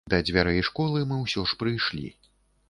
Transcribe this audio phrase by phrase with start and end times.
[0.11, 2.09] Да дзвярэй школы мы ўсё ж прыйшлі.